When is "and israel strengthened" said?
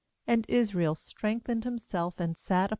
0.25-1.63